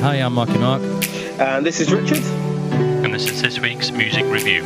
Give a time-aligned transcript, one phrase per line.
[0.00, 0.80] Hi, I'm Marky Mark.
[1.40, 2.22] And this is Richard.
[3.04, 4.62] And this is this week's music review.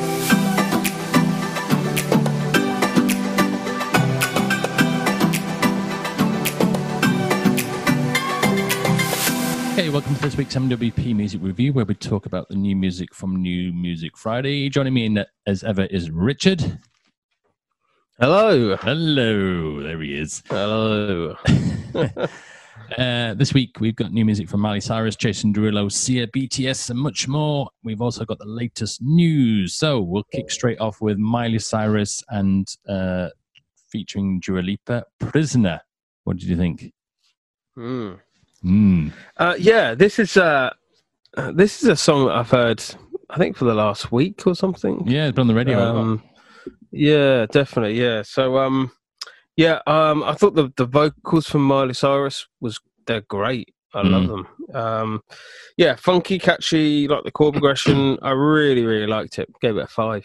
[9.74, 13.14] Hey, welcome to this week's MWP Music Review, where we talk about the new music
[13.14, 14.68] from New Music Friday.
[14.68, 16.78] Joining me in, as ever is Richard.
[18.20, 18.76] Hello.
[18.76, 20.42] Hello, there he is.
[20.50, 21.36] Hello.
[22.98, 26.98] uh, this week we've got new music from Miley Cyrus, Jason Derulo, Sia, BTS, and
[26.98, 27.68] much more.
[27.82, 29.74] We've also got the latest news.
[29.74, 33.28] So we'll kick straight off with Miley Cyrus and uh,
[33.88, 35.80] featuring Dua Lipa, Prisoner.
[36.24, 36.92] What did you think?
[37.76, 38.18] Mm.
[38.64, 39.12] Mm.
[39.36, 40.70] Uh, yeah, this is uh,
[41.36, 42.82] uh, this is a song that I've heard.
[43.30, 45.06] I think for the last week or something.
[45.06, 45.80] Yeah, it's been on the radio.
[45.80, 46.22] Um,
[46.90, 47.98] yeah, definitely.
[48.00, 48.22] Yeah.
[48.22, 48.92] So, um,
[49.56, 53.74] yeah, um, I thought the the vocals from Miley Cyrus was they're great.
[53.94, 54.48] I love them.
[54.72, 55.20] Um,
[55.76, 58.18] yeah, funky, catchy, like the chord progression.
[58.22, 59.50] I really, really liked it.
[59.60, 60.24] Gave it a five.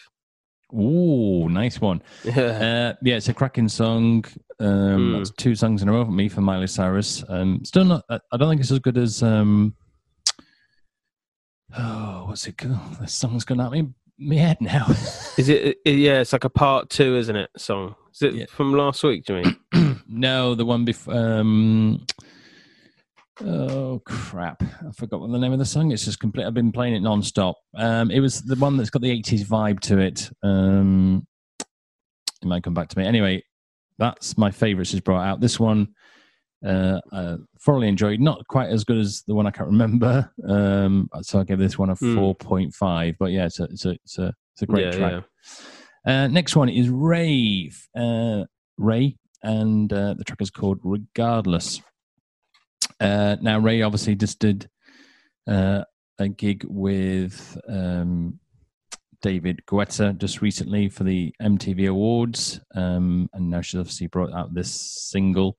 [0.73, 2.01] Ooh, nice one.
[2.23, 2.33] Yeah.
[2.41, 4.23] Uh, yeah, it's a cracking song.
[4.59, 5.17] Um, Mm.
[5.17, 7.23] That's two songs in a row for me for Miley Cyrus.
[7.29, 8.05] Um, still not.
[8.09, 9.21] I don't think it's as good as.
[9.21, 9.75] Um,
[11.77, 12.95] oh, what's it called?
[12.99, 14.87] The song's gone out me my head now.
[15.37, 15.97] Is it, it?
[15.97, 17.49] Yeah, it's like a part two, isn't it?
[17.57, 17.95] Song.
[18.17, 18.45] Is it Yeah.
[18.49, 19.25] from last week?
[19.25, 20.01] Do you mean?
[20.07, 21.13] no, the one before.
[21.15, 22.03] Um,
[23.41, 24.63] oh crap!
[24.63, 25.91] I forgot what the name of the song.
[25.91, 26.45] It's just complete.
[26.45, 27.57] I've been playing it non-stop.
[27.75, 30.31] Um, it was the one that's got the '80s vibe to it.
[30.41, 31.27] Um,
[32.41, 33.05] it might come back to me.
[33.05, 33.43] Anyway,
[33.99, 35.39] that's my favourite she's brought out.
[35.39, 35.89] This one,
[36.65, 38.19] uh, uh, thoroughly enjoyed.
[38.19, 40.31] Not quite as good as the one I can't remember.
[40.47, 43.15] Um, so I gave this one a four point five.
[43.19, 45.11] But yeah, it's a it's a it's a it's a great yeah, track.
[45.11, 45.21] yeah.
[46.05, 47.87] Uh, next one is Rave.
[47.95, 48.45] Uh,
[48.77, 51.81] Raye, and uh, the track is called Regardless.
[52.99, 54.69] Uh, now, Raye obviously just did
[55.47, 55.83] uh,
[56.19, 58.39] a gig with um,
[59.21, 64.53] David Guetta just recently for the MTV Awards, um, and now she's obviously brought out
[64.53, 65.57] this single.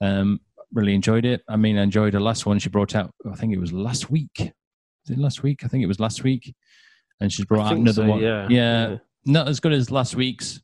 [0.00, 0.40] Um,
[0.72, 1.42] really enjoyed it.
[1.48, 3.14] I mean, I enjoyed the last one she brought out.
[3.30, 4.36] I think it was last week.
[4.38, 5.60] Was it last week?
[5.64, 6.54] I think it was last week.
[7.20, 8.20] And she's brought out another so, one.
[8.20, 8.46] Yeah.
[8.50, 10.60] yeah, not as good as last week's,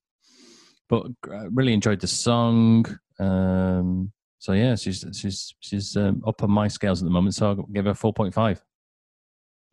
[0.89, 2.87] but uh, really enjoyed the song.
[3.19, 7.35] Um, so yeah, she's she's she's um, up on my scales at the moment.
[7.35, 8.63] So I'll give her four point five.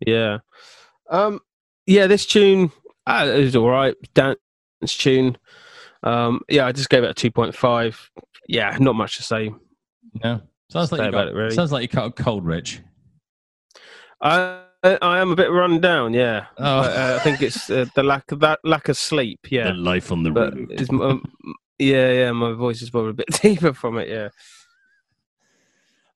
[0.06, 0.40] Yeah.
[1.10, 1.40] Um,
[1.86, 2.72] yeah, this tune
[3.08, 3.96] uh, is all right.
[4.14, 4.38] Dance
[4.88, 5.38] tune.
[6.04, 8.10] Um, yeah, I just gave it a 2.5.
[8.48, 9.52] Yeah, not much to say.
[10.24, 10.40] Yeah,
[10.70, 11.54] sounds like you got, it, really.
[11.54, 12.82] sounds like you got a cold, Rich.
[14.22, 16.46] I I am a bit run down, yeah.
[16.58, 16.82] Oh.
[16.84, 19.68] But, uh, I think it's uh, the lack of that lack of sleep, yeah.
[19.68, 20.90] The life on the But road.
[21.02, 21.24] um,
[21.80, 24.30] yeah, yeah, my voice is probably a bit deeper from it, yeah.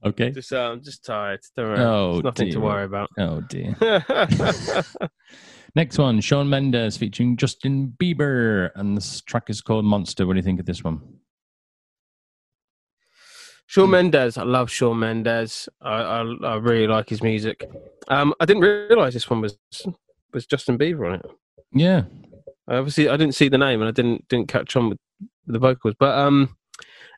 [0.06, 0.32] Okay.
[0.32, 1.40] Just uh, I'm just tired.
[1.56, 1.80] Don't worry.
[1.80, 3.10] Oh, It's nothing to worry about.
[3.18, 3.76] Oh dear.
[5.76, 10.28] Next one, Shawn Mendes featuring Justin Bieber, and this track is called Monster.
[10.28, 11.02] What do you think of this one?
[13.74, 15.68] Shawn Mendes, I love Shawn Mendes.
[15.82, 17.68] I, I I really like his music.
[18.08, 19.58] Um, I didn't realize this one was
[20.32, 21.26] was Justin Bieber on it.
[21.74, 22.04] Yeah,
[22.68, 25.00] I obviously, I didn't see the name and I didn't didn't catch on with
[25.48, 25.96] the vocals.
[25.98, 26.56] But um,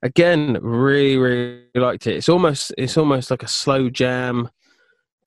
[0.01, 2.15] again, really really liked it.
[2.15, 4.49] It's almost it's almost like a slow jam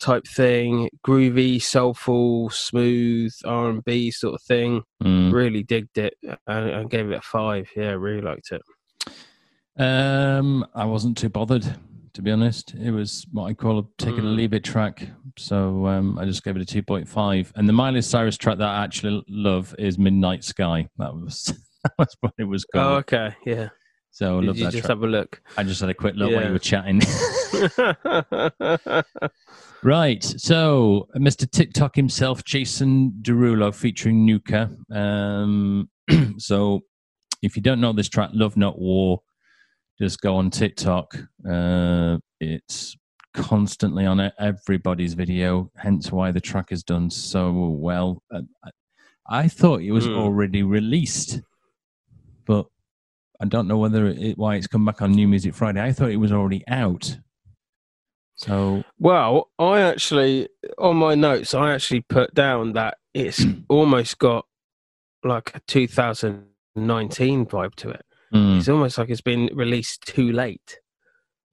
[0.00, 4.80] type thing, groovy, soulful, smooth R and B sort of thing.
[5.04, 5.30] Mm.
[5.30, 6.14] Really digged it.
[6.46, 7.68] and, I gave it a five.
[7.76, 8.62] Yeah, really liked it.
[9.78, 11.64] Um, I wasn't too bothered,
[12.14, 12.74] to be honest.
[12.74, 14.36] It was what I call a take it or Mm.
[14.36, 15.06] leave it track.
[15.36, 17.52] So um, I just gave it a two point five.
[17.54, 20.88] And the Miley Cyrus track that I actually love is Midnight Sky.
[20.98, 21.44] That was
[21.84, 22.86] that's was what it was called.
[22.86, 23.68] Oh, okay, yeah.
[24.10, 24.96] so I Did love you that just track.
[24.96, 25.40] have a look?
[25.56, 26.46] I just had a quick look while Yeah.
[26.48, 27.00] you were chatting.
[29.84, 30.24] Right.
[30.24, 31.48] So, Mr.
[31.48, 34.72] TikTok himself, Jason Derulo, featuring Nuka.
[34.92, 35.88] Um,
[36.38, 36.80] so,
[37.42, 39.20] if you don't know this track, Love Not War,
[40.00, 41.16] just go on TikTok.
[41.48, 42.96] Uh, it's
[43.34, 48.22] constantly on everybody's video, hence why the track is done so well.
[48.32, 48.42] Uh,
[49.30, 50.14] I- thought it was Hmm.
[50.14, 51.40] already released,
[52.46, 52.66] but
[53.40, 55.82] I don't know whether it, why it's come back on New Music Friday.
[55.82, 57.18] I thought it was already out.
[58.36, 64.46] So, Well, I actually on my notes I actually put down that it's almost got
[65.24, 68.06] like a 2019 vibe to it.
[68.34, 70.80] Mm, It's almost like it's been released too late.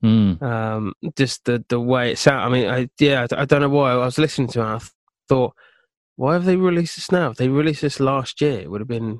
[0.03, 0.41] mm.
[0.41, 2.45] Um, just the the way it sounds.
[2.47, 3.91] I mean, I, yeah, I, I don't know why.
[3.91, 4.65] I was listening to it.
[4.65, 4.91] I th-
[5.29, 5.53] thought,
[6.17, 7.31] why have they released this now?
[7.31, 9.19] If they released this last year, it would have been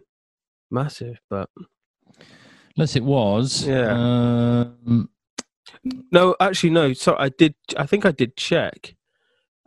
[0.72, 1.20] massive.
[1.30, 1.50] But
[2.78, 3.66] Unless it was.
[3.68, 3.92] Yeah.
[3.94, 5.10] Um,
[6.12, 6.94] no, actually, no.
[6.94, 7.56] So I did.
[7.78, 8.96] I think I did check.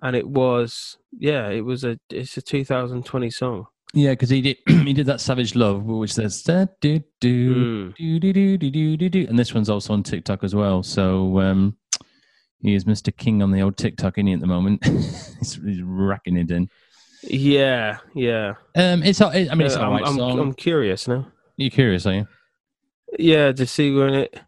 [0.02, 3.66] and it was yeah, it was a it's a 2020 song.
[3.94, 7.96] Yeah, because he did he did that Savage Love, which says da, do do Mm.
[7.96, 10.82] do do do do do do and this one's also on TikTok as well.
[10.82, 11.76] So um,
[12.60, 13.16] he is Mr.
[13.16, 14.84] King on the old TikTok, isn't he, at the moment?
[14.84, 16.68] he's, he's racking it in.
[17.22, 18.54] Yeah, yeah.
[18.76, 20.38] Um, it's I mean, it's Uh, I'm, I'm, song.
[20.38, 21.26] I'm curious now.
[21.56, 22.28] you curious, are you?
[23.18, 24.38] Yeah, to see when it.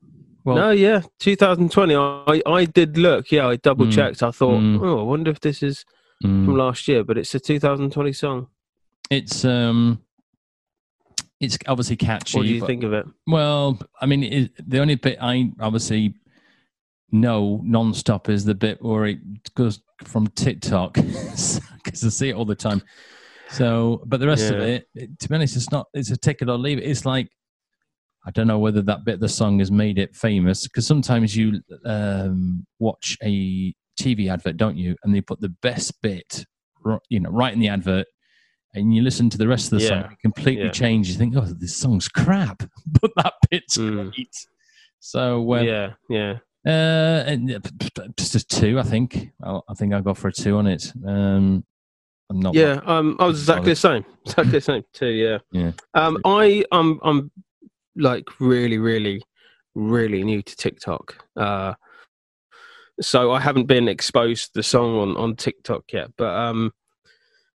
[0.44, 1.94] Well, no, yeah, 2020.
[1.96, 3.30] I I did look.
[3.32, 3.92] Yeah, I double Mm.
[3.92, 4.22] checked.
[4.22, 4.80] I thought, Mm.
[4.82, 5.84] oh, I wonder if this is
[6.24, 8.48] mm, from last year, but it's a 2020 song.
[9.10, 10.00] It's um,
[11.40, 12.38] it's obviously catchy.
[12.38, 13.06] What do you but- think of it?
[13.26, 16.14] Well, I mean, it, the only bit I obviously
[17.12, 19.18] know non-stop is the bit where it
[19.54, 22.82] goes from TikTok because I see it all the time.
[23.50, 25.88] So, but the rest of it, it, to be honest, it's not.
[25.92, 26.84] It's a take it or leave it.
[26.84, 27.28] It's like
[28.26, 31.34] I don't know whether that bit of the song has made it famous because sometimes
[31.34, 34.94] you um, watch a TV advert, don't you?
[35.02, 36.44] And they put the best bit,
[37.08, 38.06] you know, right in the advert,
[38.74, 40.02] and you listen to the rest of the Yeah.
[40.02, 40.70] song, it completely Yeah.
[40.70, 41.14] changes.
[41.14, 42.62] You think, oh, this song's crap,
[43.00, 44.12] but that bit's Mm.
[44.12, 44.46] great.
[45.00, 46.38] So, um, yeah, yeah.
[46.66, 47.48] uh, and,
[48.16, 49.30] just a two, I think.
[49.42, 50.92] I'll, I think I'll go for a two on it.
[51.06, 51.64] Um,
[52.28, 52.54] I'm not.
[52.54, 54.04] Yeah, um, I was exactly the same.
[54.24, 55.08] Exactly the same too.
[55.08, 55.38] Yeah.
[55.52, 55.72] Yeah.
[55.94, 57.32] Um, I I'm I'm
[57.96, 59.22] like really really
[59.74, 61.24] really new to TikTok.
[61.36, 61.74] Uh,
[63.00, 66.10] so I haven't been exposed to the song on on TikTok yet.
[66.16, 66.72] But um,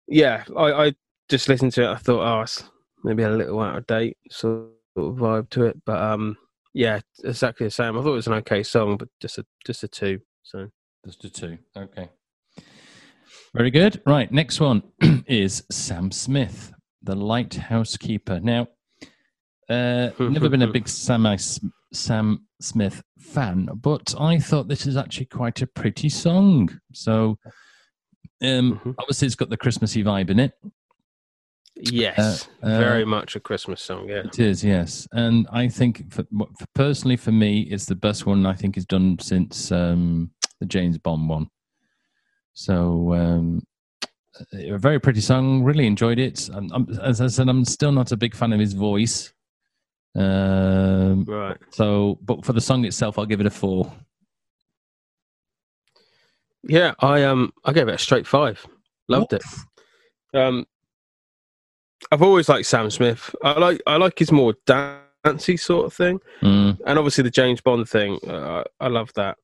[0.08, 0.94] yeah, I I
[1.30, 1.88] just listened to it.
[1.90, 2.64] I thought, oh, it's
[3.04, 5.82] maybe a little out of date sort of vibe to it.
[5.86, 6.38] But um,
[6.74, 7.98] yeah, exactly the same.
[7.98, 10.20] I thought it was an okay song, but just a just a two.
[10.44, 10.68] So
[11.06, 11.58] Just a two.
[11.78, 12.10] Okay.
[13.54, 14.02] Very good.
[14.06, 14.32] Right.
[14.32, 14.84] Next one
[15.28, 16.72] is Sam Smith,
[17.02, 18.40] the Lighthouse Keeper.
[18.40, 18.68] Now,
[19.70, 21.38] uh, never been a big Sam, I-
[21.94, 26.70] Sam Smith fan, but I thought this is actually quite a pretty song.
[26.94, 27.38] So,
[28.42, 28.96] um, Mhm.
[29.00, 30.54] obviously, it's got the Christmassy vibe in it.
[31.76, 34.08] yes, uh, very much a Christmas song.
[34.10, 34.24] Yeah.
[34.26, 35.08] It is, yes.
[35.14, 38.86] And I think, for, for personally, for me, it's the best one I think is
[38.86, 41.48] done since um, the James Bond one.
[42.54, 43.64] So, um,
[44.54, 45.64] a very pretty song.
[45.64, 46.50] Really enjoyed it.
[46.54, 49.34] I'm, I'm, as I said, I'm still not a big fan of his voice.
[50.16, 51.58] Um, Right.
[51.72, 53.92] so, but for the song itself, I'll give it a four.
[56.64, 58.66] Yeah, I um I gave it a straight five.
[59.08, 59.44] Loved it.
[60.34, 60.66] Um
[62.12, 63.34] I've always liked Sam Smith.
[63.44, 67.62] I like I like his more dancey sort of thing, Mm, and obviously the James
[67.62, 68.18] Bond thing.
[68.28, 69.38] Uh, I love that.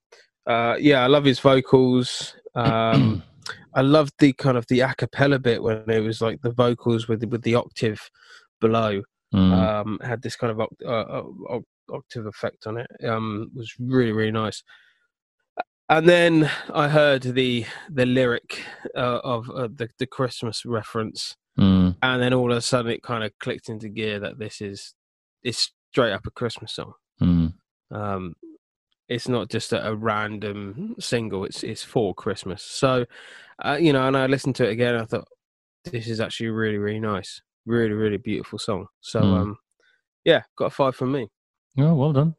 [0.46, 2.36] Uh, yeah, I love his vocals.
[2.56, 3.22] Um,
[3.76, 7.08] I loved the kind of the a cappella bit when it was like the vocals
[7.08, 8.10] with the, with the octave
[8.60, 9.04] below.
[9.34, 11.60] mm, Um, had this kind of uh, uh,
[11.92, 12.88] octave effect on it.
[13.04, 14.64] Um, was really really nice.
[15.90, 18.62] And then I heard the the lyric
[18.96, 23.04] uh, of uh, the the Christmas reference, mm, and then all of a sudden it
[23.04, 24.94] kind of clicked into gear that this is
[25.44, 26.94] it's straight up a Christmas song.
[27.22, 27.54] mm.
[27.90, 28.36] Um,
[29.08, 32.62] it's not just a, a random single; it's it's for Christmas.
[32.64, 33.06] So,
[33.64, 34.96] uh, you know, and I listened to it again.
[34.96, 35.28] And I thought
[35.86, 38.88] this is actually really really nice, really really beautiful song.
[39.00, 39.38] So, Mm.
[39.40, 39.58] um,
[40.26, 41.30] yeah, got a five from me.
[41.78, 42.36] Oh, well done.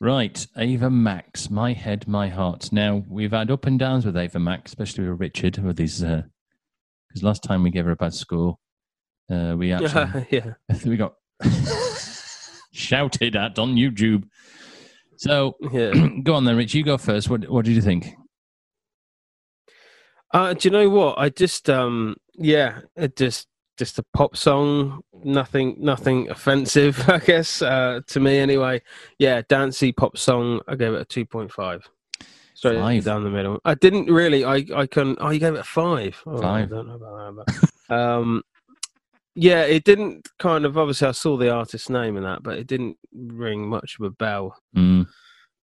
[0.00, 2.72] Right, Ava Max, My Head, My Heart.
[2.72, 7.22] Now, we've had up and downs with Ava Max, especially with Richard, with his, because
[7.22, 8.58] last time we gave her a bad score,
[9.28, 11.14] uh, we actually, yeah, we got
[12.72, 14.22] shouted at on YouTube.
[15.16, 15.92] So, yeah.
[16.22, 17.28] go on then, Rich, you go first.
[17.28, 18.14] What, what did you think?
[20.32, 21.18] Uh, do you know what?
[21.18, 23.48] I just um yeah, it just
[23.78, 28.82] just a pop song, nothing nothing offensive, I guess, uh to me anyway.
[29.18, 30.60] Yeah, dancey pop song.
[30.68, 31.82] I gave it a 2.5.
[32.54, 33.04] Straight Five.
[33.04, 33.60] down the middle.
[33.64, 36.22] I didn't really I I can oh you gave it a 5.
[36.26, 36.72] Oh, Five.
[36.72, 37.70] I don't know about that.
[37.88, 38.42] But, um
[39.34, 42.66] yeah, it didn't kind of obviously I saw the artist's name in that, but it
[42.66, 45.06] didn't ring much of a bell Mm,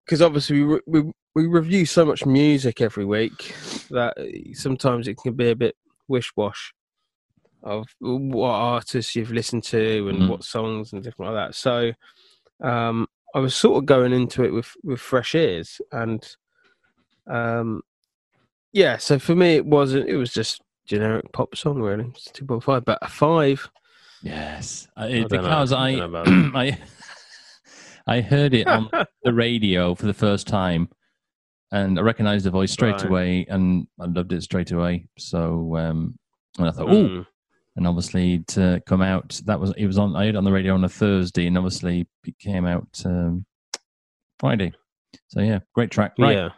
[0.06, 1.04] because obviously we, we
[1.36, 3.54] we review so much music every week
[3.90, 5.76] that uh, sometimes it can be a bit
[6.08, 6.74] wish wash
[7.66, 10.30] of what artists you've listened to and Mm.
[10.30, 11.56] what songs and different like that.
[11.56, 11.92] So
[12.62, 16.26] um, I was sort of going into it with with fresh ears and
[17.28, 17.82] um,
[18.72, 18.98] yeah.
[18.98, 20.08] So for me, it wasn't.
[20.08, 22.06] It was just generic pop song really.
[22.10, 23.68] It's two point five, but a five.
[24.22, 25.28] yes, I, know.
[25.28, 26.78] because I I, don't know about I,
[28.08, 28.90] I heard it on
[29.24, 30.90] the radio for the first time
[31.72, 33.06] and I recognized the voice straight Right.
[33.06, 35.08] away and I loved it straight away.
[35.18, 36.18] So um
[36.60, 37.26] and I thought, oh, Mm.
[37.76, 40.74] And obviously to come out that was it was on I heard on the radio
[40.74, 43.46] on a Thursday and obviously it came out um
[44.40, 44.74] Friday.
[45.28, 46.14] So yeah, great track.
[46.20, 46.36] Right.
[46.36, 46.50] yeah.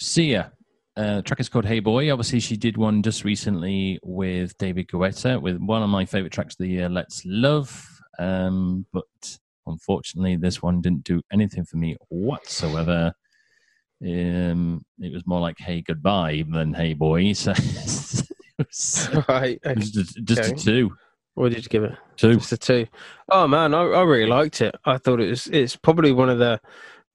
[0.00, 0.52] Sia.
[0.96, 2.12] uh, the track is called Hey Boy.
[2.12, 6.54] Obviously, she did one just recently with David Guetta with one of my favorite tracks
[6.54, 7.86] of the year, Let's Love.
[8.18, 13.12] Um, but unfortunately, this one didn't do anything for me whatsoever.
[14.04, 17.32] Um, it was more like Hey Goodbye than Hey Boy.
[17.34, 17.52] So
[18.58, 19.58] was, right.
[19.64, 20.52] it was just, just Okay.
[20.52, 20.96] a two.
[21.34, 21.96] What did you give it?
[22.16, 22.36] Two.
[22.36, 22.86] Just a two.
[23.30, 24.74] Oh man, I, I really liked it.
[24.84, 26.60] I thought it was it's probably one of the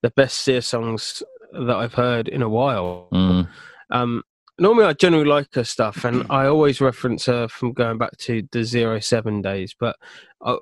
[0.02, 3.08] the best Sia songs that I've heard in a while.
[3.12, 3.48] Mm,
[3.90, 4.22] Um,
[4.58, 8.46] normally I generally like her stuff, and I always reference her from going back to
[8.52, 9.74] the Zero 7 days.
[9.78, 9.96] But
[10.44, 10.56] uh,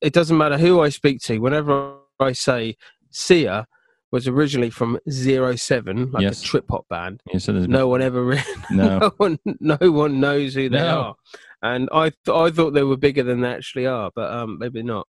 [0.00, 1.38] it doesn't matter who I speak to.
[1.38, 2.76] Whenever I say
[3.10, 3.66] Sia
[4.14, 6.40] was originally from Zero 7, like Yes.
[6.40, 8.22] a trip hop band, yeah, so there's no one ever
[8.70, 8.98] no.
[9.00, 11.00] no one, no one knows who they No.
[11.00, 11.14] are.
[11.62, 14.82] And I, th- I thought they were bigger than they actually are, but um, maybe
[14.84, 15.08] not.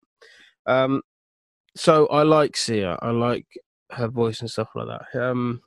[0.67, 1.03] Um,
[1.77, 2.99] so I like Sia.
[3.03, 3.47] I like
[3.91, 5.21] her voice and stuff like that.
[5.23, 5.61] Um,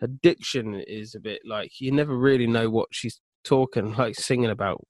[0.00, 4.50] her diction is a bit like you never really know what she's talking, like singing
[4.50, 4.80] about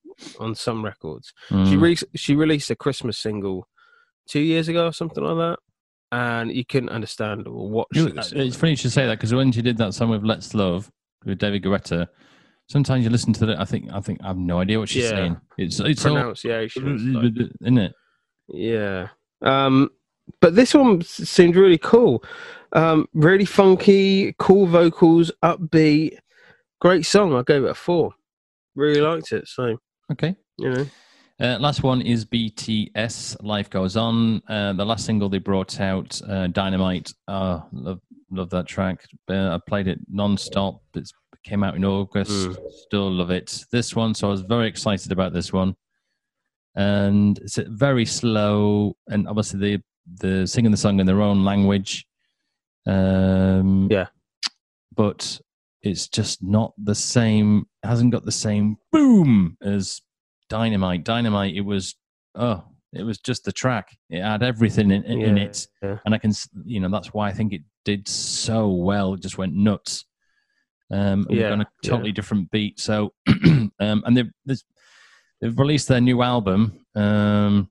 [0.41, 1.33] on some records.
[1.49, 3.69] She Mm, re- she released a Christmas single
[4.29, 5.59] two years ago or something like that,
[6.13, 8.29] and you couldn't understand what she You- was.
[8.29, 10.55] singing It's funny you should say that because when she did that song with Let's
[10.55, 10.91] Love
[11.25, 12.09] with David Guetta,
[12.69, 13.59] sometimes you listen to it.
[13.59, 15.11] I think I think I have no idea what she's Yeah.
[15.11, 15.37] saying.
[15.59, 16.99] It's it's all pronunciation.
[17.13, 17.49] stuff.
[17.63, 17.93] isn't it?
[18.49, 19.09] Yeah.
[19.43, 19.91] Um,
[20.41, 22.23] but this one seemed really cool.
[22.73, 26.19] Um, really funky, cool vocals, upbeat,
[26.81, 27.35] great song.
[27.35, 28.13] I gave it a four.
[28.77, 29.49] Really liked it.
[29.49, 29.79] So
[30.13, 30.37] Okay.
[30.59, 30.87] you know,
[31.41, 33.43] Uh, last one is BTS.
[33.43, 34.43] Life goes on.
[34.47, 37.13] Uh, the last single they brought out, uh, Dynamite.
[37.29, 39.03] Oh, love love that track.
[39.29, 40.83] Uh, I played it non-stop.
[40.95, 41.11] It
[41.43, 42.31] came out in August.
[42.31, 42.57] Mm.
[42.87, 43.65] Still love it.
[43.73, 45.75] This one, so I was very excited about this one.
[46.77, 49.83] And it's a very slow, and obviously the
[50.21, 52.07] the singing the song in their own language.
[52.87, 54.07] Um, Yeah.
[54.95, 55.41] but
[55.83, 57.67] it's just not the same.
[57.83, 60.03] Hasn't got the same boom as
[60.51, 61.05] Dynamite.
[61.05, 61.55] Dynamite.
[61.57, 61.95] It was
[62.35, 63.97] oh, it was just the track.
[64.11, 65.99] It had everything in, in, Yeah, it, yeah.
[66.05, 66.33] and I can,
[66.65, 69.15] you know, that's why I think it did so well.
[69.15, 70.05] It just went nuts.
[70.93, 72.81] Um, Yeah, on a totally different beat.
[72.81, 74.61] So, um, and they've
[75.41, 77.71] they've released their new album, um,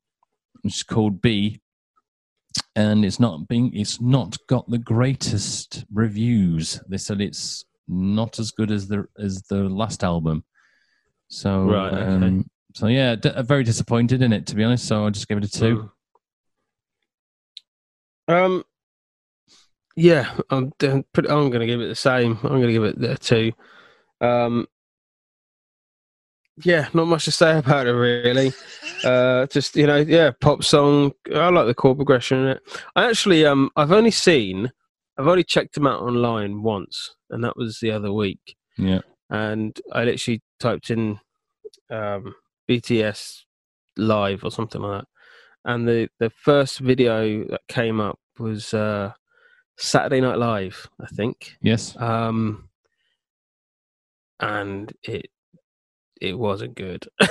[0.62, 1.60] which is called BE,
[2.78, 6.82] and it's not being it's not got the greatest reviews.
[6.88, 10.46] They said it's not as good as the as the last album.
[11.28, 12.04] So Right, okay.
[12.04, 14.86] um, so yeah, d- uh, very disappointed in it to be honest.
[14.88, 15.90] So I'll just give it a two.
[18.30, 18.46] Mm.
[18.46, 18.64] Um.
[19.96, 20.72] Yeah, I'm.
[20.82, 22.38] I'm pretty- I'm going to give it the same.
[22.44, 23.52] I'm going to give it a two.
[24.22, 24.68] Um.
[26.64, 28.52] Yeah, not much to say about it really.
[29.04, 31.14] Uh, just you know, yeah, pop song.
[31.34, 32.62] I like the chord progression in it.
[32.96, 34.72] I actually, um, I've only seen,
[35.18, 38.56] I've only checked them out online once, and that was the other week.
[38.78, 39.00] Yeah.
[39.30, 41.20] And I literally typed in,
[41.90, 42.36] um,
[42.70, 43.44] BTS
[43.98, 45.08] live or something like that,
[45.66, 49.12] and the the first video that came up was uh,
[49.78, 51.58] Saturday Night Live, I think.
[51.62, 51.96] Yes.
[52.00, 52.70] Um,
[54.40, 55.28] and it
[56.22, 57.08] it wasn't good.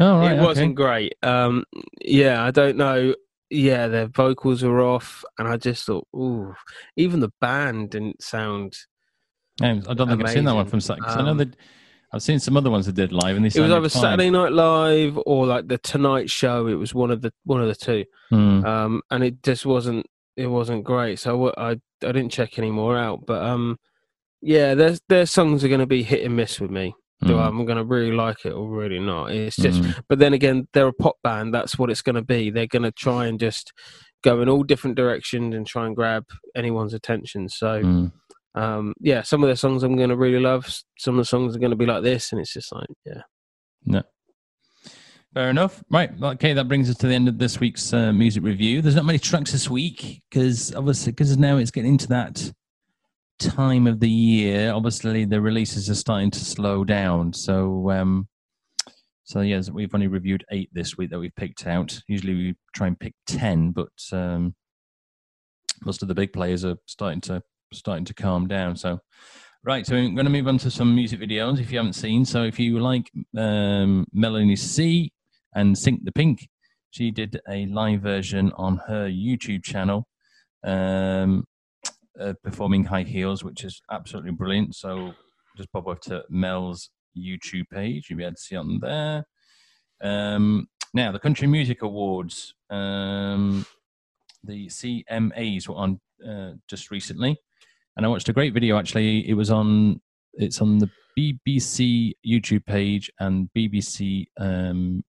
[0.00, 0.32] Oh right.
[0.36, 1.14] it wasn't great.
[1.22, 1.64] Um,
[2.00, 3.14] yeah, I don't know.
[3.50, 6.54] Yeah, their vocals were off, and I just thought, ooh,
[6.96, 8.74] even the band didn't sound.
[9.60, 10.70] I don't think I've seen that one amazing.
[10.70, 11.06] from Saturday.
[11.06, 11.56] 'cause I know Um, that
[12.12, 14.02] I've seen some other ones that did live, and they It was either fine.
[14.02, 16.66] Saturday Night Live or like the Tonight Show.
[16.66, 18.64] It was one of the one of the two, Hmm.
[18.64, 21.18] um, and it just wasn't it wasn't great.
[21.18, 23.78] So I, I I didn't check any more out, but um,
[24.42, 26.94] yeah, their their songs are going to be hit and miss with me.
[27.22, 27.38] Do Hmm.
[27.40, 29.30] I'm going to really like it or really not?
[29.32, 29.90] It's just Hmm.
[30.08, 31.52] But then again, they're a pop band.
[31.54, 32.50] That's what it's going to be.
[32.50, 33.72] They're going to try and just
[34.24, 36.24] go in all different directions and try and grab
[36.56, 37.48] anyone's attention.
[37.50, 38.06] So, Hmm.
[38.54, 40.66] Um, yeah, some of the songs I'm going to really love.
[40.98, 43.22] Some of the songs are going to be like this, and it's just like, yeah.
[43.84, 44.02] No.
[45.32, 45.82] Fair enough.
[45.90, 46.10] Right.
[46.20, 48.82] Okay, that brings us to the end of this week's uh, music review.
[48.82, 52.52] There's not many tracks this week because obviously, because now it's getting into that
[53.38, 54.72] time of the year.
[54.72, 57.32] Obviously, the releases are starting to slow down.
[57.32, 58.26] So, um,
[59.22, 62.02] so yes, we've only reviewed eight this week that we've picked out.
[62.08, 64.56] Usually, we try and pick ten, but um,
[65.84, 67.40] most of the big players are starting to
[67.72, 68.76] starting to calm down.
[68.76, 69.00] So,
[69.62, 72.24] Right, so I'm going to move on to some music videos if you haven't seen.
[72.24, 75.12] So if you like um, Melanie C
[75.54, 76.48] and Sink the Pink,
[76.90, 80.08] she did a live version on her YouTube channel,
[80.64, 81.44] um,
[82.18, 84.76] uh, performing High Heels, which is absolutely brilliant.
[84.76, 85.12] So
[85.58, 89.26] just pop over to Mel's YouTube page, you'll be able to see on there.
[90.00, 93.66] Um, now, the Country Music Awards, um,
[94.42, 97.36] the CMAs were on uh, just recently.
[97.96, 98.78] And I watched a great video.
[98.78, 100.00] Actually, it was on
[100.34, 104.26] it's on the BBC YouTube page and BBC.
[104.38, 105.02] Um,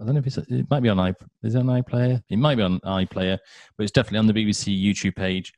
[0.00, 2.20] I don't know if it's it might be on i is it on iPlayer?
[2.28, 3.38] It might be on iPlayer,
[3.76, 5.52] but it's definitely on the BBC YouTube page.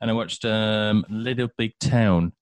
[0.00, 2.32] And I watched um, Little Big Town,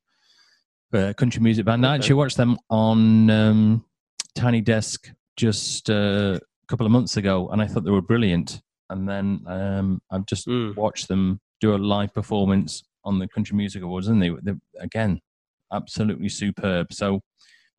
[0.93, 1.87] uh, country music band.
[1.87, 3.85] I actually watched them on um,
[4.35, 8.63] Tiny Desk just uh, a couple of months ago, and I thought they were brilliant.
[8.91, 10.77] And then um, I've just Mm.
[10.77, 15.21] watched them do a live performance on the Country Music Awards, and they, they again
[15.73, 16.93] absolutely superb.
[16.93, 17.21] So,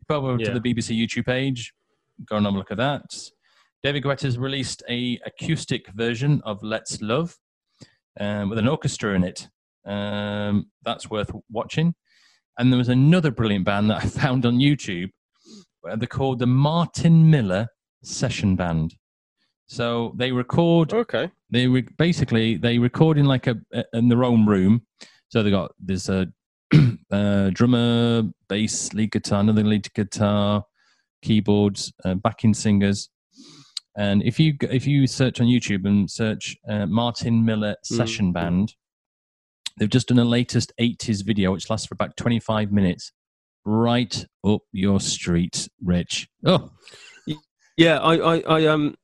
[0.10, 0.54] go over Yeah.
[0.54, 1.74] to the BBC YouTube page,
[2.28, 3.04] go and have a look at that.
[3.84, 7.38] David Guetta's released a acoustic version of "Let's Love"
[8.20, 9.48] um, with an orchestra in it.
[9.86, 11.94] Um, that's worth watching.
[12.58, 15.10] And there was another brilliant band that I found on YouTube.
[15.84, 17.68] They're called the Martin Miller
[18.04, 18.96] Session Band.
[19.68, 21.30] So they record Okay.
[21.52, 24.84] they re- basically they record in like a, a- in their own room.
[25.30, 26.28] So they got there's a
[27.12, 30.64] uh, drummer, bass, lead guitar, another lead guitar,
[31.22, 33.10] keyboards, uh, backing singers.
[33.98, 38.74] And if you if you search on YouTube and search uh, Martin Miller Session Band,
[39.78, 43.12] they've just done a latest 80s video which lasts for about 25 minutes.
[43.68, 46.28] Right up your street, Rich.
[46.46, 46.72] Oh,
[47.78, 48.96] Yeah, I, I, I um,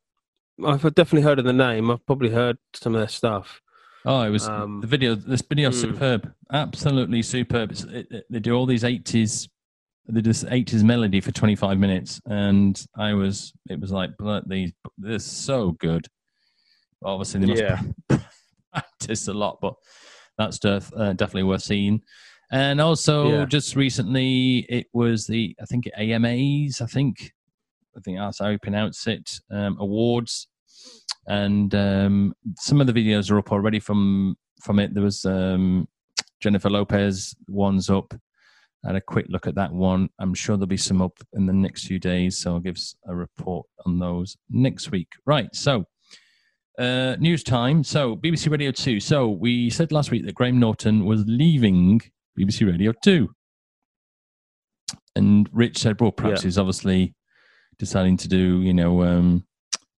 [0.63, 1.89] I've definitely heard of the name.
[1.89, 3.61] I've probably heard some of their stuff.
[4.05, 5.15] Oh, it was Um, the video.
[5.15, 5.91] This video is hmm.
[5.93, 7.71] superb, absolutely superb.
[7.71, 9.47] It, it- they do all these eighties,
[10.07, 14.11] they do this eighties melody for twenty five minutes, and I was, it was like,
[14.47, 16.07] these, they're so good.
[17.03, 18.19] Obviously, they must Yeah.
[18.73, 19.75] practice a lot, but
[20.37, 22.01] that's def- uh, definitely worth seeing.
[22.51, 23.45] And also, Yeah.
[23.45, 26.81] just recently, it was the I think AMAs.
[26.81, 27.33] I think
[27.95, 29.39] I think that's how you pronounce it.
[29.51, 30.47] Um, awards,
[31.27, 34.93] and um, some of the videos are up already from from it.
[34.93, 35.87] There was um,
[36.39, 38.13] Jennifer Lopez one's up.
[38.83, 40.09] I had a quick look at that one.
[40.19, 43.15] I'm sure there'll be some up in the next few days, so I'll give a
[43.15, 45.09] report on those next week.
[45.25, 45.85] Right, so
[46.79, 47.83] uh, news time.
[47.83, 48.99] So BBC Radio Two.
[48.99, 52.01] So we said last week that Graham Norton was leaving
[52.39, 53.29] BBC Radio Two,
[55.15, 56.47] and Rich said, "Well, perhaps Yeah.
[56.47, 57.13] he's obviously
[57.77, 59.45] deciding to do, you know, um,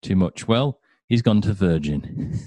[0.03, 2.39] too much." Well, he's gone to Virgin.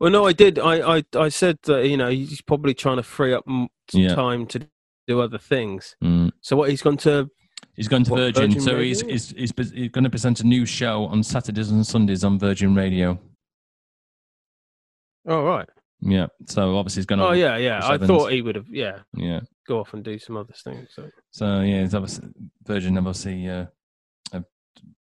[0.00, 0.58] Well, no, I did.
[0.58, 4.14] I, I, I said that you know he's probably trying to free up m- Yeah.
[4.14, 4.66] time to
[5.06, 5.96] do other things.
[6.02, 6.30] Mm.
[6.40, 7.30] So what he's gone to?
[7.76, 10.46] He's gone to What, Virgin, Virgin so he's, he's, he's, he's going to present a
[10.46, 13.18] new show on Saturdays and Sundays on Virgin Radio.
[15.26, 15.68] Oh right.
[16.00, 17.26] Yeah, so obviously he's going to.
[17.26, 17.80] Oh yeah, yeah.
[17.82, 18.66] I thought he would have.
[18.68, 19.40] Yeah, yeah.
[19.66, 20.90] go off and do some other things.
[20.94, 21.08] So.
[21.30, 22.28] So yeah, it's obviously
[22.66, 23.66] Virgin obviously uh,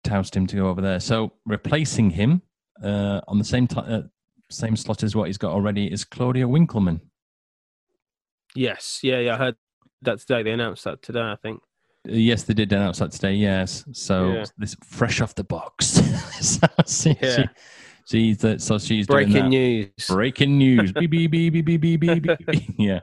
[0.07, 0.99] toast him to go over there.
[0.99, 2.41] So replacing him
[2.83, 4.03] uh, on the same t- uh,
[4.49, 7.01] same slot as what he's got already is Claudia Winkleman.
[8.55, 9.55] Yes, yeah, yeah, I heard
[10.03, 10.43] that today.
[10.43, 11.61] They announced that today, I think.
[12.07, 13.33] Uh, yes, they did announce that today.
[13.33, 14.45] Yes, so yeah.
[14.57, 15.87] this fresh off the box.
[16.85, 17.47] so yeah.
[18.05, 19.89] she, she's so she's breaking news.
[20.07, 20.91] Breaking news.
[20.93, 22.75] beep beep beep beep beep beep beep.
[22.77, 22.99] Yeah.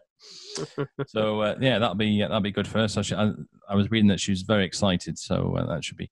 [1.08, 2.88] so uh, yeah, that'll be that'll be good for her.
[2.88, 3.32] So she, I,
[3.68, 5.18] I, was reading that she was very excited.
[5.18, 6.10] So uh, that should be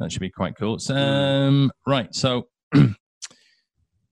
[0.00, 0.78] that should be quite cool.
[0.78, 2.14] So, um, right.
[2.14, 2.86] So uh,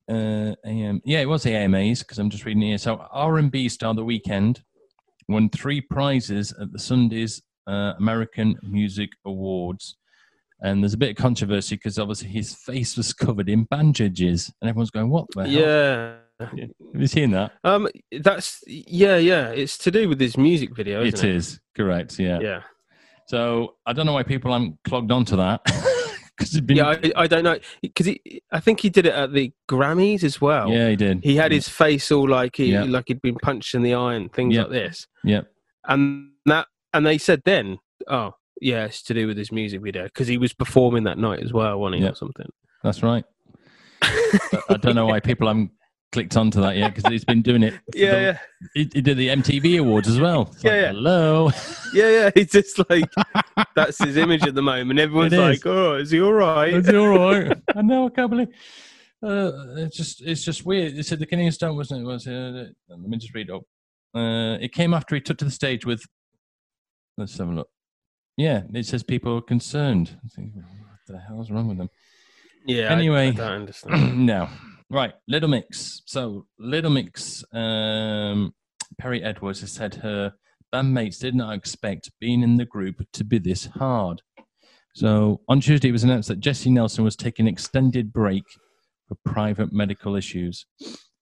[0.09, 2.79] AM, yeah, it was the AMAs because I'm just reading here.
[2.79, 4.63] So R and B star The Weeknd
[5.29, 9.97] won three prizes at the Sundays uh, American Music Awards.
[10.61, 14.69] And there's a bit of controversy because obviously his face was covered in bandages, and
[14.69, 16.17] everyone's going, "What the hell?" Yeah.
[16.41, 17.53] Have you seen that?
[17.65, 17.89] Um.
[18.21, 19.49] That's yeah, yeah.
[19.49, 21.01] It's to do with his music video.
[21.01, 22.19] It Isn't it is correct.
[22.21, 22.39] Yeah.
[22.41, 22.63] Yeah.
[23.33, 25.63] So I don't know why people haven't clogged onto that
[26.67, 26.77] been.
[26.77, 26.89] Yeah.
[26.89, 28.11] I, I don't know because
[28.51, 30.69] I think he did it at the Grammys as well.
[30.69, 31.25] yeah, he did.
[31.25, 32.85] He had his face all like he Yeah.
[32.85, 34.65] like he'd been punched in the eye and things Yeah.
[34.65, 35.07] like this.
[35.25, 35.41] Yeah.
[35.89, 40.05] And that and they said then, oh yeah, it's to do with his music video
[40.05, 42.11] because he was performing that night as well, wasn't he, Yeah.
[42.11, 42.51] or something?
[42.85, 43.25] That's right.
[44.03, 45.71] I don't know why people haven't
[46.13, 47.75] clicked onto that yet because he's been doing it.
[47.95, 48.39] yeah, the- yeah,
[48.75, 50.51] He, he did the MTV Awards as well.
[50.53, 50.89] It's Yeah, like, yeah.
[50.93, 51.51] Hello.
[51.95, 52.31] yeah, yeah.
[52.35, 53.11] He's just like
[53.75, 55.01] that's his image at the moment.
[55.01, 56.73] Everyone's like, oh, is he all right?
[56.75, 57.57] Is he all right?
[57.75, 58.07] I know.
[58.07, 58.49] I can't believe.
[59.25, 60.95] Uh, it's just it's just weird.
[60.99, 62.05] It said the Canadian Stone wasn't it?
[62.05, 63.63] Was uh, let me just read it up.
[64.15, 66.05] Uh, it came after he took to the stage with.
[67.17, 67.69] Let's have a look.
[68.37, 70.19] Yeah, it says people are concerned.
[70.25, 70.65] I think, what
[71.07, 71.89] the hell's wrong with them?
[72.67, 72.89] Yeah.
[72.89, 73.29] I- Anyway.
[73.29, 74.27] I, don't understand.
[74.27, 74.49] no.
[74.93, 76.03] Right, Little Mix.
[76.05, 78.53] So Little Mix, um,
[79.01, 80.35] Perrie Edwards has said her
[80.71, 84.21] bandmates did not expect being in the group to be this hard.
[84.95, 88.45] So on Tuesday, it was announced that Jesy Nelson was taking an extended break
[89.09, 90.67] for private medical issues.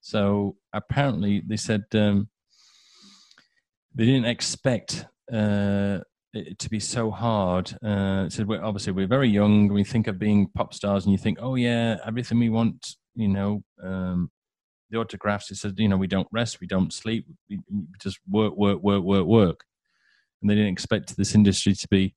[0.00, 2.28] So apparently, they said um,
[3.94, 6.00] they didn't expect uh,
[6.32, 7.72] it to be so hard.
[7.84, 9.68] Uh, said, we're, obviously, we're very young.
[9.68, 13.28] We think of being pop stars, and you think, oh, yeah, everything we want, you
[13.28, 14.30] know, um,
[14.90, 15.50] the autographs.
[15.50, 18.82] It said, you know, we don't rest, we don't sleep, we, we just work, work,
[18.82, 19.64] work, work, work.
[20.40, 22.14] And they didn't expect this industry to be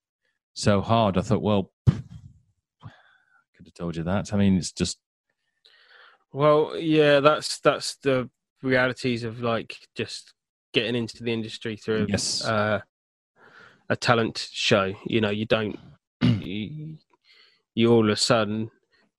[0.53, 1.17] so hard.
[1.17, 4.34] I thought, well, could have told you that.
[4.34, 4.97] I mean, it's just
[6.32, 8.29] Well, yeah, that's that's the
[8.62, 10.34] realities of like just
[10.73, 12.79] getting into the industry through yes, uh,
[13.89, 14.93] a talent show.
[15.06, 15.77] You know, you don't
[16.21, 16.97] you,
[17.75, 18.71] you all of a sudden,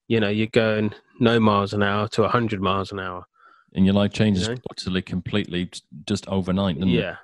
[0.07, 3.25] you know, you're going no miles an hour to hundred miles an hour.
[3.73, 4.55] and your life changes know?
[4.71, 5.69] utterly, completely,
[6.05, 6.75] just overnight.
[6.75, 7.01] Doesn't it?
[7.01, 7.17] Yeah,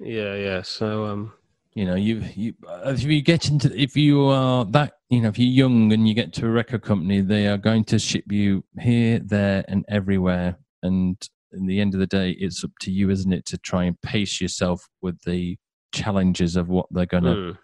[0.00, 0.62] yeah, yeah.
[0.62, 1.32] So, um,
[1.74, 2.54] you know you you
[2.86, 6.14] if you get into if you are that you know if you're young and you
[6.14, 10.56] get to a record company they are going to ship you here there and everywhere
[10.82, 13.84] and in the end of the day it's up to you isn't it to try
[13.84, 15.56] and pace yourself with the
[15.92, 17.58] challenges of what they're gonna mm,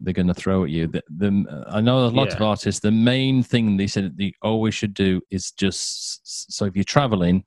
[0.00, 3.42] they're gonna throw at you the, the, i know a lot of artists the main
[3.42, 7.44] thing they said that they always should do is just so if you're traveling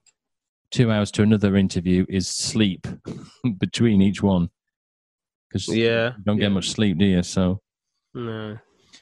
[0.71, 2.88] two hours to another interview is sleep
[3.60, 4.49] between each one
[5.49, 6.49] because yeah, you don't get yeah.
[6.49, 7.23] much sleep, do you?
[7.23, 7.62] So,
[8.13, 8.57] No.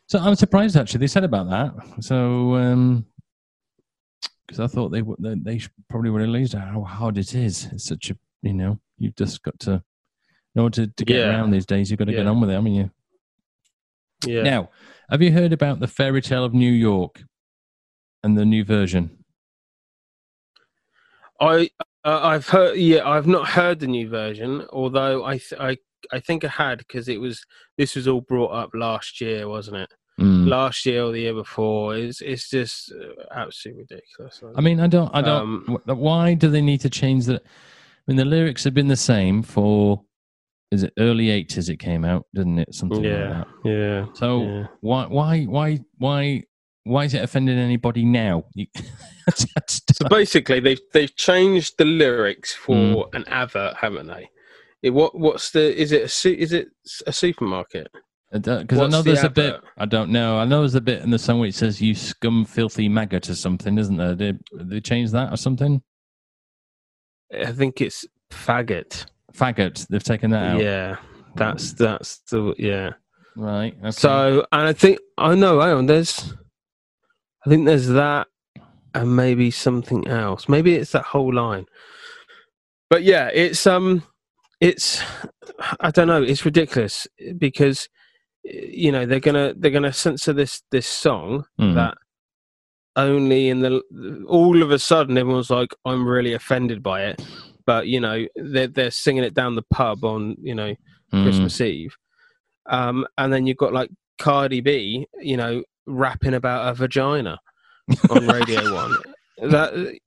[0.08, 2.04] so I'm surprised actually they said about that.
[2.04, 3.06] So, um,
[4.46, 7.66] because I thought they would, they, they probably would have realized how hard it is.
[7.72, 9.82] It's such a, you know, you've just got to,
[10.54, 11.30] in order to, to get Yeah.
[11.30, 12.92] around these days, you've got to get on with it, haven't you?
[14.26, 14.44] Yeah.
[14.44, 14.70] Now,
[15.10, 17.24] have you heard about the Fairy Tale of New York
[18.24, 19.24] and the new version?
[21.40, 21.70] I
[22.04, 25.78] uh, I've heard yeah I've not heard the new version although I th- I
[26.12, 27.44] I think I had because it was
[27.78, 30.48] this was all brought up last year wasn't it Mm.
[30.48, 34.88] last year or the year before it's it's just uh, absolutely ridiculous I mean, I
[34.88, 35.68] don't, I don't.
[35.68, 37.36] Um, why do they need to change the?
[37.36, 37.42] I
[38.08, 40.02] mean, the lyrics have been the same for.
[40.72, 41.70] Is it early eighties?
[41.70, 42.74] It came out, didn't it?
[42.74, 43.48] Something like yeah that.
[43.64, 44.68] yeah So yeah.
[44.82, 46.44] why, why, why, why,
[46.84, 48.44] why is it offending anybody now?
[49.36, 53.16] So basically they've they've changed the lyrics for Mm.
[53.16, 54.30] an advert haven't they
[54.84, 56.68] it, what what's the is it a su- is it
[57.08, 57.88] a supermarket
[58.32, 59.62] because I what's know the there's a bit.
[59.78, 60.38] I don't know.
[60.38, 63.36] I know there's a bit in the song which says "you scum, filthy maggot" or
[63.36, 64.14] something, isn't there?
[64.14, 65.82] Did they change that or something?
[67.34, 69.88] I think it's faggot Faggot.
[69.88, 70.62] They've taken that out.
[70.62, 70.98] yeah
[71.36, 72.92] that's that's the yeah
[73.38, 73.76] Right.
[73.82, 73.92] Okay.
[73.92, 75.60] So, and I think I know.
[75.60, 76.34] Hang on, there's,
[77.46, 78.28] I think there's that,
[78.94, 80.48] and maybe something else.
[80.48, 81.66] Maybe it's that whole line.
[82.90, 84.04] But yeah, it's um,
[84.62, 85.02] it's
[85.82, 86.24] I don't know.
[86.24, 87.90] It's ridiculous because
[88.46, 91.76] you know they're gonna they're gonna censor this this song Mm.
[91.76, 91.98] that
[92.96, 93.82] only in the
[94.30, 97.22] all of a sudden everyone's like I'm really offended by it.
[97.66, 100.76] But you know they're they're singing it down the pub on you know
[101.14, 101.24] Mm.
[101.24, 101.96] Christmas Eve.
[102.66, 107.40] Um, and then you've got like Cardi B, you know, rapping about a vagina
[108.10, 108.96] on Radio One.
[109.38, 109.98] That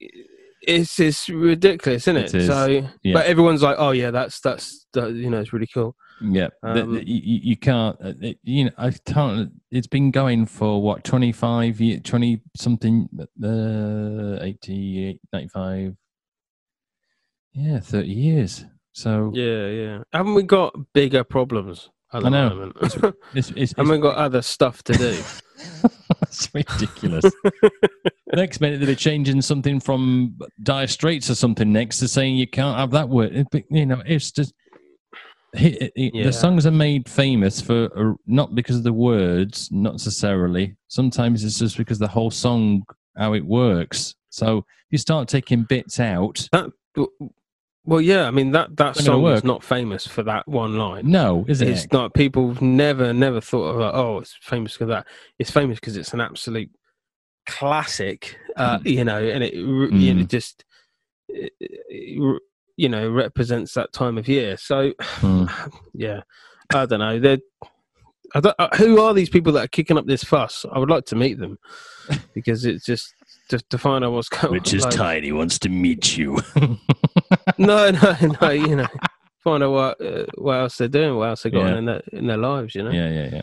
[0.62, 2.35] it's just ridiculous, isn't it?
[2.35, 2.66] It is, So,
[3.03, 3.12] yeah.
[3.12, 6.94] but everyone's like, "Oh yeah, that's that's that, you know, it's really cool." Yeah, Um,
[6.94, 7.97] the- you, you you can't.
[8.03, 9.53] uh, It, you know, I can't.
[9.71, 13.09] It's been going for what twenty five, twenty something,
[13.42, 15.94] uh, 80, 95.
[17.59, 18.64] Yeah, thirty years.
[18.92, 19.99] So Yeah, yeah.
[20.12, 22.49] Haven't we got bigger problems at the I know.
[22.51, 22.77] moment?
[22.83, 22.97] it's,
[23.35, 25.21] it's, it's, Haven't we got other stuff to do?
[26.21, 27.25] That's ridiculous.
[28.35, 32.79] next minute they're changing something from Dire Straits or something next to saying you can't
[32.79, 33.35] have that word.
[33.53, 34.53] It, you know, it's just
[35.55, 36.25] it- it- Yeah.
[36.25, 40.77] the songs are made famous for uh, not because of the words, not necessarily.
[40.88, 42.85] Sometimes it's just because the whole song
[43.16, 44.14] how it works.
[44.31, 46.49] So you start taking bits out,
[47.88, 48.27] well, yeah.
[48.27, 51.11] I mean that that song is not famous for that one line.
[51.11, 51.68] no, is it?
[51.68, 52.12] It's not.
[52.14, 55.07] People have never, never thought of like, oh, it's famous for that.
[55.38, 56.70] It's famous because it's an absolute
[57.46, 60.29] classic, uh, you know, and it, r- you know, Mm.
[60.29, 60.64] just,
[61.29, 62.40] it- it
[62.77, 64.57] you know, represents that time of year.
[64.57, 65.46] So, Hmm.
[65.94, 66.20] yeah,
[66.72, 67.18] I don't know.
[67.18, 67.38] They're,
[68.35, 70.64] I don't, uh, who are these people that are kicking up this fuss?
[70.70, 71.59] I would like to meet them
[72.35, 73.14] because it's just
[73.49, 74.53] to, to find out what's going on.
[74.53, 76.39] Which is like- Tiny wants to meet you.
[77.59, 78.51] No, no, no.
[78.51, 78.87] You know,
[79.43, 81.79] find out what uh, what else they're doing, what else they got Yeah.
[81.79, 82.75] in their in their lives.
[82.75, 82.91] You know.
[82.91, 83.43] Yeah, yeah, yeah.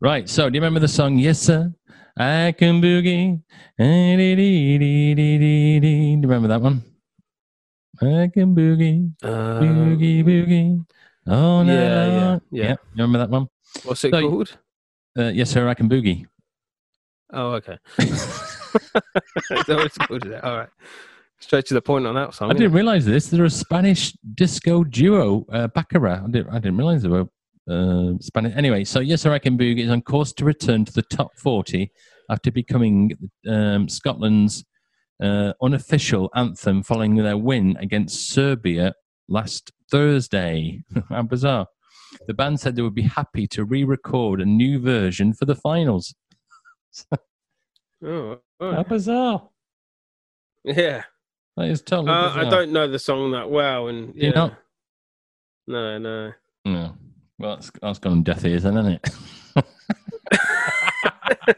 [0.00, 0.26] Right.
[0.28, 1.72] So, do you remember the song "Yes Sir"?
[2.16, 3.42] I can boogie.
[3.78, 4.16] Do you
[6.22, 6.82] remember that one?
[8.00, 10.84] I can boogie, Um, boogie, boogie.
[11.26, 11.72] Oh no!
[11.72, 12.70] yeah, yeah, yeah.
[12.70, 13.48] You remember that one?
[13.84, 14.56] What's it So- called?
[15.18, 15.68] Uh, yes, sir.
[15.68, 16.26] I can boogie.
[17.32, 17.78] Oh, okay.
[18.74, 19.98] Is that what it's?
[20.10, 20.44] Is it?
[20.44, 20.68] All right.
[21.40, 22.50] Straight to the point on that song.
[22.50, 23.28] I didn't realize this.
[23.28, 26.24] They're a Spanish disco duo, uh, Baccara.
[26.24, 27.28] I didn't, I didn't realize they were
[27.70, 28.56] uh, Spanish.
[28.56, 31.92] Anyway, so Yes, I Reckon Boogie is on course to return to the top 40
[32.28, 33.12] after becoming
[33.48, 34.64] um, Scotland's
[35.22, 38.94] uh, unofficial anthem following their win against Serbia
[39.28, 40.82] last Thursday.
[41.08, 41.66] How bizarre.
[42.26, 45.54] The band said they would be happy to re record a new version for the
[45.54, 46.14] finals.
[48.04, 48.84] Oh, How oh.
[48.84, 49.48] bizarre.
[50.64, 51.02] yeah.
[51.56, 52.32] That is totally Uh.
[52.34, 54.34] I don't know the song that well, and Do you yeah.
[54.34, 54.58] not?
[55.66, 56.32] No, no.
[56.64, 56.94] No.
[57.38, 59.08] Well, that's, that's gone deaf ears then, isn't it?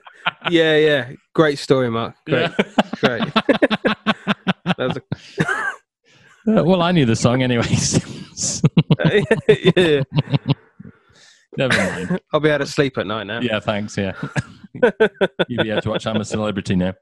[0.50, 1.12] yeah, yeah.
[1.35, 2.14] Great story, Mark.
[2.26, 2.50] Great,
[3.00, 3.22] great.
[4.76, 4.98] That was
[6.48, 8.62] Uh, well, I knew the song anyways.
[9.00, 9.22] a,
[9.76, 10.03] yeah.
[11.56, 12.20] Never mind.
[12.32, 13.40] I'll be able to sleep at night now.
[13.40, 13.96] Yeah, thanks.
[13.96, 14.12] Yeah.
[15.48, 16.94] You'll be able to watch I'm a Celebrity now.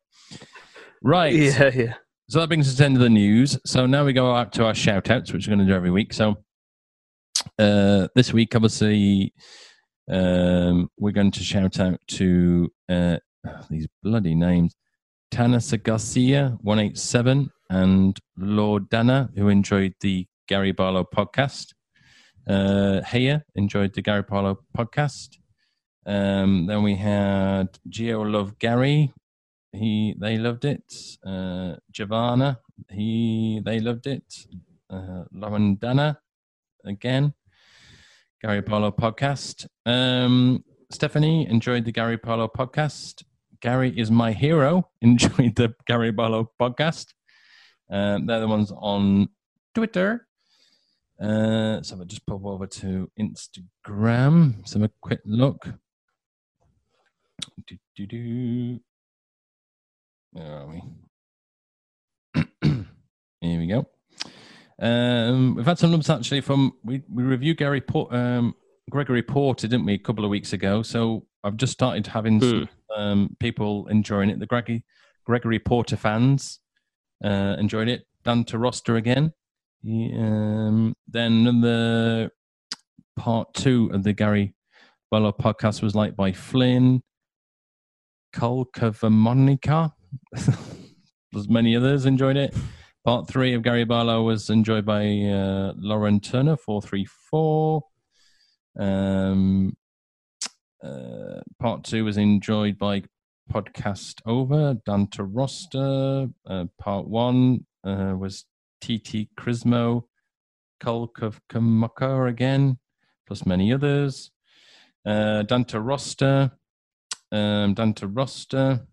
[1.02, 1.34] Right.
[1.34, 1.94] yeah, yeah.
[2.28, 3.58] So that brings us to the end of the news.
[3.64, 5.90] So now we go out to our shout outs, which we're going to do every
[5.90, 6.12] week.
[6.12, 6.36] So
[7.58, 9.32] uh, this week, obviously,
[10.10, 13.18] um, we're going to shout out to uh,
[13.70, 14.74] these bloody names
[15.32, 21.74] Tanasa Garcia, 187, and Lord Dana, who enjoyed the Gary Barlow podcast.
[22.48, 25.36] Uh, Heya enjoyed the Gary Barlow podcast.
[26.06, 29.12] Um, then we had Geo Love Gary,
[29.72, 30.82] he they loved it.
[31.24, 34.46] Uh, Giovanna, he they loved it.
[34.90, 36.18] Uh, Lauren Dana,
[36.84, 37.34] again.
[38.40, 39.66] Gary Barlow podcast.
[39.84, 43.24] Um, Stephanie enjoyed the Gary Barlow podcast.
[43.60, 44.88] Gary is my hero.
[45.02, 47.06] Enjoyed the Gary Barlow podcast.
[47.90, 49.28] Um, they're the ones on
[49.74, 50.27] Twitter.
[51.20, 54.72] Uh, so I'll just pop over to Instagram.
[54.72, 55.68] Have a quick look.
[57.66, 58.80] Do, do, do.
[60.32, 60.82] Where are we?
[63.40, 63.86] Here we go.
[64.80, 68.54] Um, we've had some numbers actually from we we reviewed Gary Por- um,
[68.90, 70.82] Gregory Porter, didn't we, a couple of weeks ago?
[70.82, 74.38] So I've just started having some, um, people enjoying it.
[74.38, 74.84] The Gregory
[75.26, 76.60] Gregory Porter fans
[77.24, 78.06] uh, enjoyed it.
[78.24, 79.32] Dante Roster again.
[79.84, 82.30] Um, then the
[83.16, 84.54] part two of the Gary
[85.10, 87.02] Barlow podcast was like by Flynn,
[88.34, 89.92] Kolkavamonica.
[91.32, 92.54] There's many others enjoyed it.
[93.04, 97.82] Part three of Gary Barlow was enjoyed by uh, Lauren Turner, 434.
[98.78, 99.76] Um,
[100.82, 103.02] uh, part two was enjoyed by
[103.52, 106.28] Podcast Over, Dante Roster.
[106.46, 108.44] Uh, part one uh, was
[108.80, 110.04] TT Crismo,
[110.80, 112.78] Kolkavamonica again,
[113.26, 114.30] plus many others.
[115.06, 116.50] Uh, Dante Roster,
[117.32, 118.86] um, Dante Roster.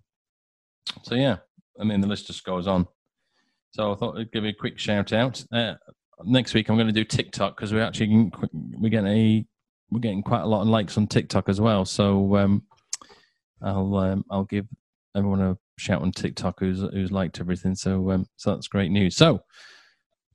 [1.03, 1.37] So, yeah,
[1.79, 2.87] I mean, the list just goes on.
[3.71, 5.43] So I thought I'd give you a quick shout out.
[5.51, 5.73] Uh,
[6.23, 9.45] next week I'm going to do TikTok because we're actually we're getting a
[9.91, 11.83] we're getting quite a lot of likes on TikTok as well.
[11.83, 12.63] So um,
[13.61, 14.65] I'll um, I'll give
[15.15, 17.75] everyone a shout on TikTok who's who's liked everything.
[17.75, 19.17] So um, so that's great news.
[19.17, 19.41] So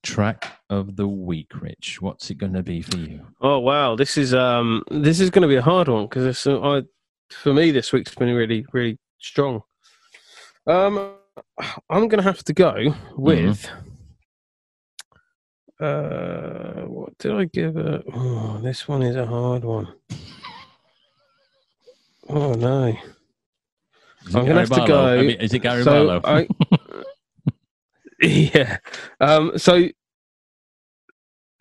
[0.02, 2.00] track of the week, Rich.
[2.00, 3.26] What's it going to be for you?
[3.40, 6.82] Oh wow, this is um this is going to be a hard one because I
[7.30, 9.62] for me this week's been really really strong.
[10.66, 11.14] Um,
[11.88, 13.68] I'm going to have to go with.
[15.80, 18.04] Uh, what did I give it?
[18.12, 19.88] Oh, this one is a hard one.
[22.28, 22.94] Oh no!
[24.26, 26.20] I'm gonna Gary have to go- I mean, is it Gary so Barlow?
[26.22, 26.46] I,
[28.54, 28.78] yeah.
[29.20, 29.88] Um, so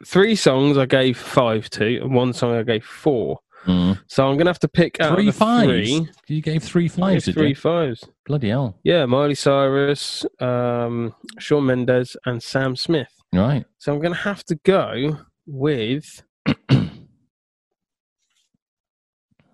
[0.05, 3.39] three songs I gave five to, and one song I gave four.
[3.65, 3.99] Mm.
[4.07, 5.67] So I'm gonna have to pick out Three of the fives.
[5.67, 6.07] three.
[6.27, 7.55] You gave three I gave three you?
[7.55, 8.05] fives.
[8.25, 8.77] Bloody hell!
[8.83, 13.11] Yeah, Miley Cyrus, um, Shawn Mendes, and Sam Smith.
[13.33, 13.65] Right.
[13.77, 16.23] So I'm gonna have to go with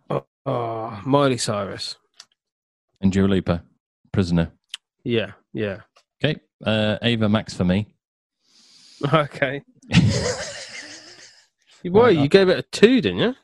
[0.09, 1.95] oh, Miley Cyrus.
[3.01, 3.63] And Dua Lipa,
[4.11, 4.51] Prisoner.
[5.03, 5.81] Yeah, yeah.
[6.23, 6.39] Okay.
[6.65, 7.87] Uh, Ava Max for me.
[9.13, 9.61] Okay.
[11.83, 13.35] Why you gave it a two, didn't you?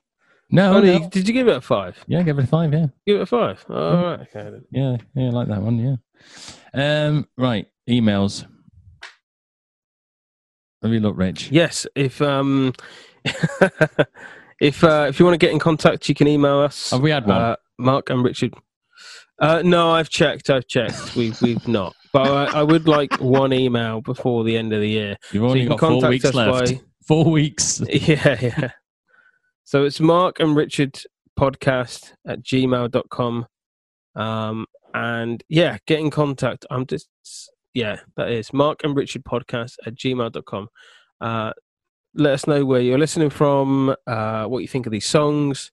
[0.50, 2.02] no, no, Did you give it a five?
[2.08, 2.74] Yeah, give it a five.
[2.74, 2.88] Yeah.
[3.06, 3.64] Give it a five.
[3.70, 4.22] Oh, all right.
[4.22, 4.50] Okay.
[4.50, 4.64] then.
[4.72, 5.78] Yeah, yeah, I like that one.
[5.78, 5.96] Yeah.
[7.08, 8.46] Um, right, emails.
[10.82, 11.52] Have you look, Rich?
[11.52, 11.86] Yes.
[11.96, 12.74] If um,
[14.62, 16.92] if uh, if you want to get in contact, you can email us.
[16.92, 17.38] Have we had one?
[17.38, 18.54] Uh, Mark and Richard.
[19.40, 20.50] Uh, no, I've checked.
[20.50, 21.16] I've checked.
[21.16, 21.94] We've we've not.
[22.14, 25.18] But I, I would like one email before the end of the year.
[25.32, 26.72] You've only you can got four weeks left.
[26.72, 27.82] by- Four weeks.
[27.90, 28.72] Yeah, yeah.
[29.64, 31.00] So it's Mark and Richard
[31.40, 33.46] podcast at gmail.com.
[34.16, 36.66] Um, and yeah, get in contact.
[36.70, 37.08] I'm just
[37.74, 40.68] yeah, that is Mark and Richard podcast at gmail.com.
[41.22, 41.54] Uh,
[42.14, 45.72] let us know where you're listening from, uh, what you think of these songs.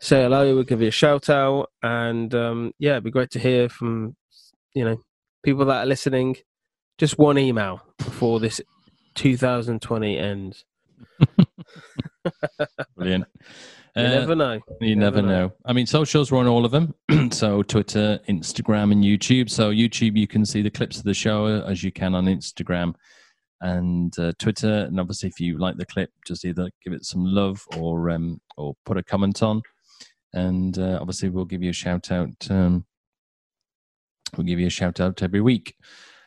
[0.00, 1.68] Say hello, we'll give you a shout out.
[1.82, 4.16] And um, yeah, it'd be great to hear from,
[4.74, 5.00] you know,
[5.46, 6.36] people that are listening.
[6.98, 8.60] Just one email before this
[9.14, 10.64] 2020 ends.
[12.96, 13.26] Brilliant.
[13.94, 14.60] You Uh, never know.
[14.80, 15.52] You never know.
[15.64, 16.94] I mean, socials we're all of them.
[17.30, 19.48] so Twitter, Instagram, and YouTube.
[19.48, 22.94] So YouTube, you can see the clips of the show as you can on Instagram
[23.60, 24.80] and uh, Twitter.
[24.88, 28.40] And obviously, if you like the clip, just either give it some love or um,
[28.56, 29.62] or put a comment on.
[30.32, 32.50] And uh, obviously, we'll give you a shout out.
[32.50, 32.84] Um,
[34.36, 35.74] we'll give you a shout out every week.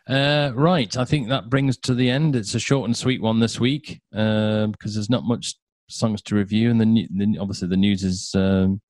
[0.07, 2.35] Uh, right, I think that brings to the end.
[2.35, 5.55] It's a short and sweet one this week uh, because there's not much
[5.88, 8.81] songs to review, and the, the obviously the news is um,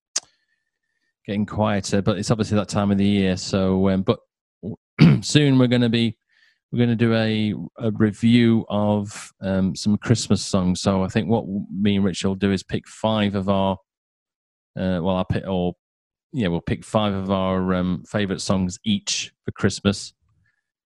[1.25, 2.01] getting quieter.
[2.01, 3.35] But it's obviously that time of the year.
[3.35, 4.19] So, um, but
[5.21, 6.17] soon we're going to be
[6.71, 10.81] we're going to do a, a review of um, some Christmas songs.
[10.81, 13.73] So I think what me and Rich will do is pick five of our
[14.77, 15.73] uh, well, I'll pick or
[16.33, 20.13] yeah, we'll pick five of our um, favorite songs each for Christmas.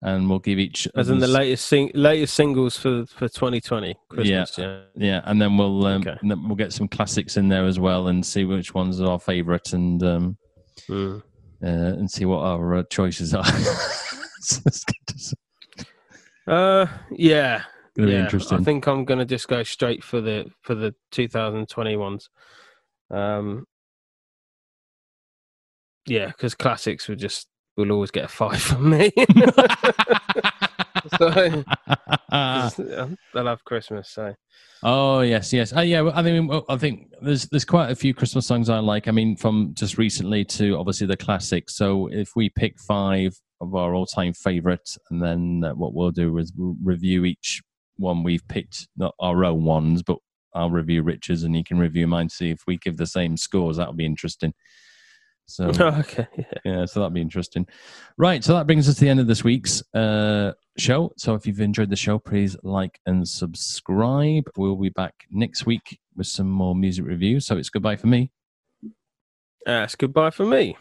[0.04, 4.58] And we'll give each As in the latest sing- latest singles for for 2020 Christmas.
[4.58, 4.82] Yeah.
[4.96, 6.18] Yeah, and then we'll um, Okay.
[6.22, 9.12] and then we'll get some classics in there as well, and see which ones are
[9.12, 10.38] our favourite, and um,
[10.90, 11.22] Mm.
[11.64, 13.46] uh, and see what our uh, choices are.
[16.48, 17.62] Uh, yeah.
[17.96, 18.20] going to yeah.
[18.20, 18.58] be interesting.
[18.60, 22.30] I think I'm going to just go straight for the for the 2020 ones.
[23.12, 23.66] Um,
[26.08, 29.12] yeah, because classics will just will always get a five from me.
[31.18, 31.64] so,
[32.32, 34.10] I love Christmas.
[34.10, 34.34] So
[34.84, 35.74] oh yes, yes.
[35.76, 36.02] Oh yeah.
[36.02, 39.08] well, I mean, well, I think there's there's quite a few Christmas songs I like.
[39.08, 41.76] I mean, from just recently to obviously the classics.
[41.76, 46.36] So if we pick five of our all-time favourites, and then uh, what we'll do
[46.40, 47.62] is re- review each
[47.98, 50.18] one we've picked, not our own ones, but
[50.56, 52.30] I'll review Richard's, and he can review mine.
[52.30, 53.78] See if we give the same scores.
[53.78, 54.54] That'll be interesting.
[55.46, 56.28] So okay,
[56.64, 56.86] yeah.
[56.86, 57.68] so that'd be interesting.
[58.18, 61.12] Right, so that brings us to the end of this week's uh, show.
[61.18, 64.44] So if you've enjoyed the show, please like and subscribe.
[64.56, 67.46] We'll be back next week with some more music reviews.
[67.46, 68.32] So it's goodbye for me.
[69.66, 70.78] that's goodbye for me.